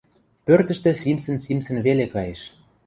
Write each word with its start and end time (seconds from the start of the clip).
Пӧртӹштӹ 0.45 0.91
симсӹн-симсӹн 1.01 1.77
веле 1.85 2.05
каеш. 2.13 2.41